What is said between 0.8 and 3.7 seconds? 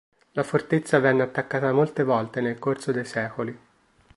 venne attaccata molte volte nel corso dei secoli.